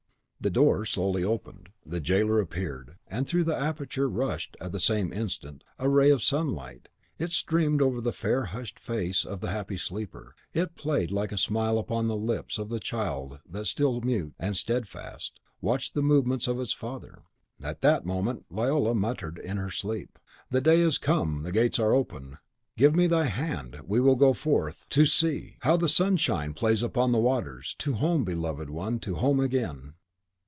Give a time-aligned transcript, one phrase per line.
[0.43, 5.13] The door slowly opened; the jailer appeared, and through the aperture rushed, at the same
[5.13, 6.87] instant, a ray of sunlight:
[7.19, 11.37] it streamed over the fair, hushed face of the happy sleeper, it played like a
[11.37, 16.47] smile upon the lips of the child that, still, mute, and steadfast, watched the movements
[16.47, 17.21] of its father.
[17.61, 20.17] At that moment Viola muttered in her sleep,
[20.49, 22.39] "The day is come, the gates are open!
[22.77, 24.87] Give me thy hand; we will go forth!
[24.89, 25.57] To sea, to sea!
[25.59, 27.75] How the sunshine plays upon the waters!
[27.77, 29.93] to home, beloved one, to home again!"